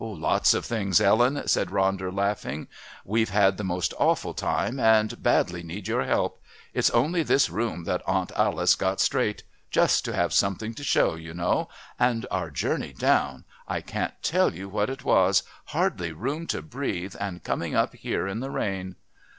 [0.03, 2.67] "Lots of things, Ellen," said Ronder, laughing.
[3.05, 6.41] "We've had the most awful time and badly need your help.
[6.73, 11.13] It's only this room that Aunt Alice got straight just to have something to show,
[11.13, 11.69] you know.
[11.99, 13.45] And our journey down!
[13.67, 18.25] I can't tell you what it was, hardly room to breathe and coming up here
[18.27, 18.95] in the rain!"